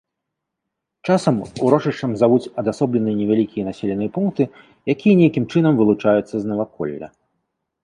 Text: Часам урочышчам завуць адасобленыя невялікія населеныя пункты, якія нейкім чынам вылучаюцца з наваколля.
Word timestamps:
Часам 1.09 1.35
урочышчам 1.67 2.11
завуць 2.21 2.51
адасобленыя 2.61 3.15
невялікія 3.21 3.63
населеныя 3.69 4.09
пункты, 4.17 4.43
якія 4.97 5.13
нейкім 5.23 5.43
чынам 5.55 5.73
вылучаюцца 5.83 6.29
з 6.37 6.43
наваколля. 6.53 7.07